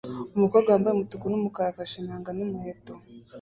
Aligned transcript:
Umukobwa 0.37 0.67
wambaye 0.69 0.93
umutuku 0.95 1.25
n'umukara 1.27 1.67
afashe 1.71 1.95
inanga 1.97 2.29
n'umuheto 2.37 2.93